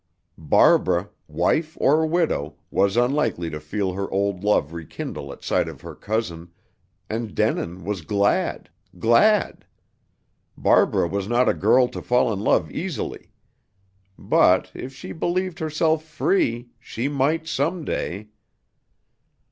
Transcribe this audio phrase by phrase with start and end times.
[0.47, 5.81] Barbara wife or widow was unlikely to feel her old love rekindle at sight of
[5.81, 6.49] her cousin,
[7.07, 9.63] and Denin was glad glad.
[10.57, 13.29] Barbara was not a girl to fall in love easily.
[14.17, 18.29] But, if she believed herself free, she might some day....